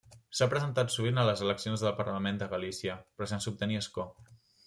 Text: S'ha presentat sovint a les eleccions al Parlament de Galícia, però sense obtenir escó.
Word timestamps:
S'ha 0.37 0.45
presentat 0.51 0.93
sovint 0.93 1.19
a 1.23 1.25
les 1.27 1.43
eleccions 1.47 1.83
al 1.89 1.93
Parlament 1.99 2.41
de 2.43 2.49
Galícia, 2.53 2.97
però 3.19 3.31
sense 3.35 3.51
obtenir 3.53 3.81
escó. 3.83 4.09